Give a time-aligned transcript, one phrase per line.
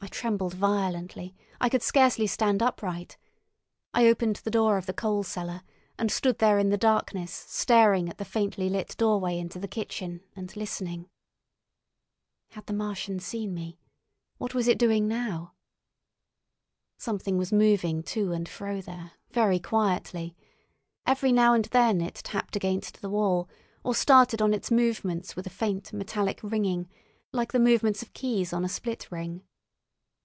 [0.00, 3.16] I trembled violently; I could scarcely stand upright.
[3.92, 5.62] I opened the door of the coal cellar,
[5.98, 10.22] and stood there in the darkness staring at the faintly lit doorway into the kitchen,
[10.36, 11.08] and listening.
[12.50, 13.80] Had the Martian seen me?
[14.38, 15.54] What was it doing now?
[16.96, 20.36] Something was moving to and fro there, very quietly;
[21.08, 23.48] every now and then it tapped against the wall,
[23.82, 26.88] or started on its movements with a faint metallic ringing,
[27.32, 29.42] like the movements of keys on a split ring.